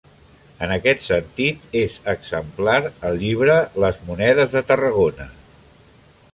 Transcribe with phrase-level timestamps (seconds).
[0.67, 2.79] En aquest sentit és exemplar
[3.11, 5.33] el llibre Les monedes de Tarragona.